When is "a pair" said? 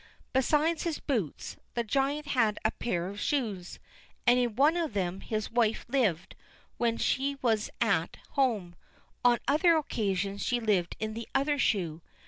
2.65-3.05